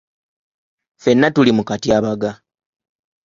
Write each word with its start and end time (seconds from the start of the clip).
Ffenna 0.99 1.27
tuli 1.35 1.51
mu 1.57 1.63
katyabaga. 1.69 2.31